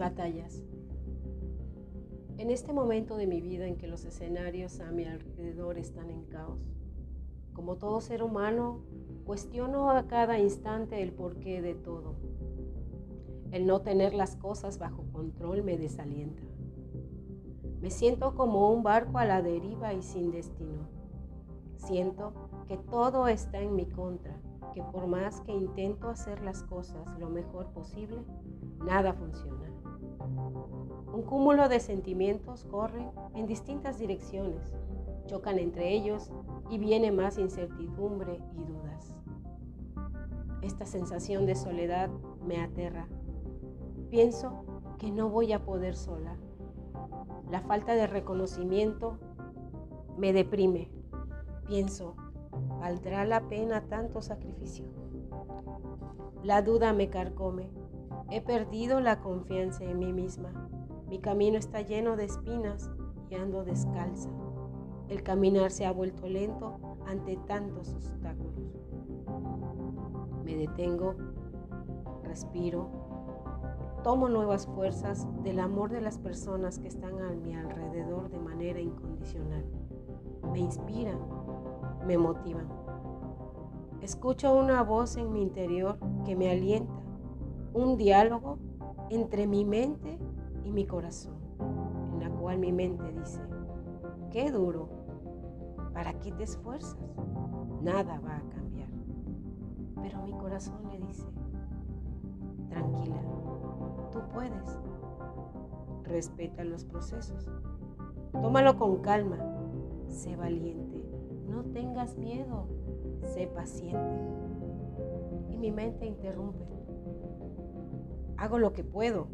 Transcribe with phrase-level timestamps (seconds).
[0.00, 0.64] batallas.
[2.38, 6.24] En este momento de mi vida en que los escenarios a mi alrededor están en
[6.24, 6.58] caos,
[7.52, 8.80] como todo ser humano,
[9.26, 12.16] cuestiono a cada instante el porqué de todo.
[13.52, 16.42] El no tener las cosas bajo control me desalienta.
[17.82, 20.88] Me siento como un barco a la deriva y sin destino.
[21.76, 22.32] Siento
[22.68, 24.40] que todo está en mi contra,
[24.72, 28.24] que por más que intento hacer las cosas lo mejor posible,
[28.84, 29.79] nada funciona.
[31.12, 34.74] Un cúmulo de sentimientos corren en distintas direcciones,
[35.26, 36.30] chocan entre ellos
[36.70, 39.12] y viene más incertidumbre y dudas.
[40.62, 42.10] Esta sensación de soledad
[42.46, 43.08] me aterra.
[44.10, 44.64] Pienso
[44.98, 46.36] que no voy a poder sola.
[47.50, 49.18] La falta de reconocimiento
[50.16, 50.90] me deprime.
[51.66, 52.14] Pienso,
[52.78, 54.86] ¿valdrá la pena tanto sacrificio?
[56.42, 57.70] La duda me carcome.
[58.30, 60.52] He perdido la confianza en mí misma.
[61.08, 62.88] Mi camino está lleno de espinas
[63.28, 64.30] y ando descalza.
[65.08, 68.54] El caminar se ha vuelto lento ante tantos obstáculos.
[70.44, 71.16] Me detengo,
[72.22, 72.88] respiro,
[74.04, 78.80] tomo nuevas fuerzas del amor de las personas que están a mi alrededor de manera
[78.80, 79.64] incondicional.
[80.52, 81.18] Me inspiran,
[82.06, 82.68] me motivan.
[84.00, 86.99] Escucho una voz en mi interior que me alienta,
[87.72, 88.58] un diálogo
[89.10, 90.18] entre mi mente
[90.64, 91.34] y mi corazón,
[92.12, 93.40] en la cual mi mente dice,
[94.30, 94.88] qué duro,
[95.92, 96.96] ¿para qué te esfuerzas?
[97.82, 98.88] Nada va a cambiar.
[100.02, 101.26] Pero mi corazón le dice,
[102.68, 103.20] tranquila,
[104.12, 104.78] tú puedes.
[106.04, 107.48] Respeta los procesos.
[108.32, 109.38] Tómalo con calma.
[110.08, 111.04] Sé valiente.
[111.48, 112.66] No tengas miedo.
[113.22, 114.18] Sé paciente.
[115.48, 116.79] Y mi mente interrumpe.
[118.40, 119.28] Hago lo que puedo.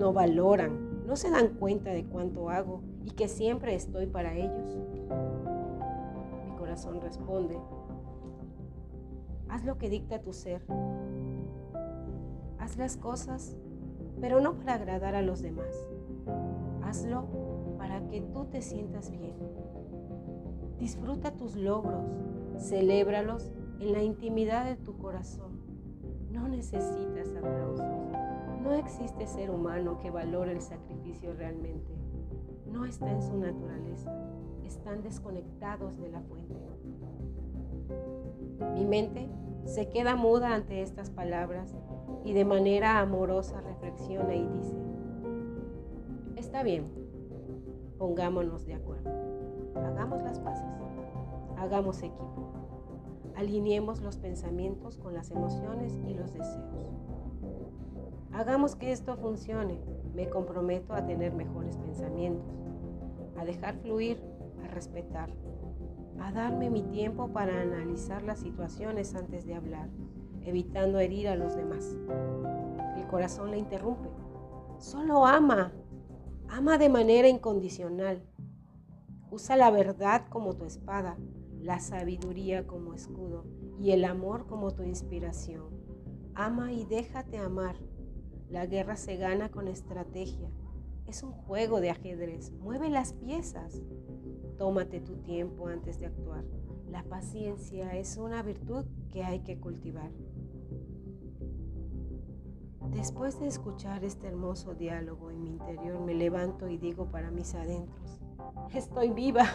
[0.00, 1.06] No valoran.
[1.06, 4.76] No se dan cuenta de cuánto hago y que siempre estoy para ellos.
[6.44, 7.56] Mi corazón responde.
[9.48, 10.64] Haz lo que dicta tu ser.
[12.58, 13.56] Haz las cosas,
[14.20, 15.86] pero no para agradar a los demás.
[16.82, 17.26] Hazlo
[17.78, 19.36] para que tú te sientas bien.
[20.80, 22.10] Disfruta tus logros,
[22.58, 25.52] celébralos en la intimidad de tu corazón.
[26.32, 28.21] No necesitas aplausos.
[28.62, 31.92] No existe ser humano que valore el sacrificio realmente.
[32.70, 34.12] No está en su naturaleza.
[34.64, 36.54] Están desconectados de la fuente.
[38.74, 39.28] Mi mente
[39.64, 41.74] se queda muda ante estas palabras
[42.24, 44.76] y de manera amorosa reflexiona y dice,
[46.36, 46.90] está bien,
[47.98, 49.10] pongámonos de acuerdo,
[49.76, 50.64] hagamos las paces,
[51.58, 52.52] hagamos equipo,
[53.36, 56.82] alineemos los pensamientos con las emociones y los deseos.
[58.34, 59.78] Hagamos que esto funcione,
[60.14, 62.50] me comprometo a tener mejores pensamientos,
[63.38, 64.22] a dejar fluir,
[64.64, 65.30] a respetar,
[66.18, 69.90] a darme mi tiempo para analizar las situaciones antes de hablar,
[70.44, 71.94] evitando herir a los demás.
[72.96, 74.08] El corazón le interrumpe.
[74.78, 75.72] Solo ama,
[76.48, 78.22] ama de manera incondicional.
[79.30, 81.18] Usa la verdad como tu espada,
[81.60, 83.44] la sabiduría como escudo
[83.78, 85.64] y el amor como tu inspiración.
[86.34, 87.76] Ama y déjate amar.
[88.52, 90.50] La guerra se gana con estrategia.
[91.06, 92.52] Es un juego de ajedrez.
[92.60, 93.80] Mueve las piezas.
[94.58, 96.44] Tómate tu tiempo antes de actuar.
[96.86, 100.10] La paciencia es una virtud que hay que cultivar.
[102.90, 107.54] Después de escuchar este hermoso diálogo en mi interior, me levanto y digo para mis
[107.54, 108.20] adentros,
[108.74, 109.46] estoy viva.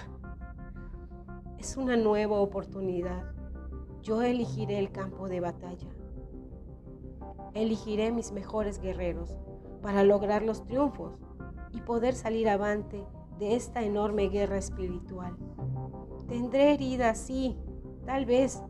[1.59, 3.31] Es una nueva oportunidad.
[4.01, 5.87] Yo elegiré el campo de batalla.
[7.53, 9.37] Elegiré mis mejores guerreros
[9.81, 11.19] para lograr los triunfos
[11.71, 13.05] y poder salir avante
[13.39, 15.37] de esta enorme guerra espiritual.
[16.27, 17.57] Tendré heridas, sí,
[18.05, 18.61] tal vez,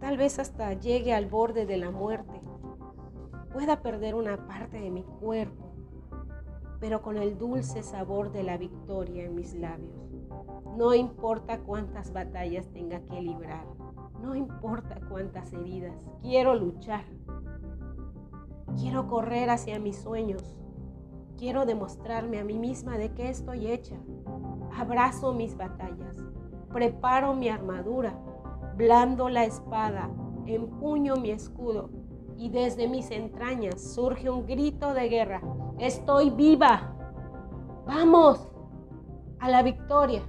[0.00, 2.40] tal vez hasta llegue al borde de la muerte.
[3.52, 5.72] Pueda perder una parte de mi cuerpo,
[6.80, 9.94] pero con el dulce sabor de la victoria en mis labios.
[10.76, 13.64] No importa cuántas batallas tenga que librar,
[14.20, 17.04] no importa cuántas heridas, quiero luchar.
[18.78, 20.56] Quiero correr hacia mis sueños,
[21.38, 23.96] Quiero demostrarme a mí misma de qué estoy hecha.
[24.78, 26.16] Abrazo mis batallas,
[26.72, 28.14] preparo mi armadura,
[28.76, 30.10] blando la espada,
[30.46, 31.90] empuño mi escudo
[32.36, 35.42] y desde mis entrañas surge un grito de guerra.
[35.78, 36.94] Estoy viva.
[37.84, 38.52] Vamos
[39.40, 40.22] a la victoria.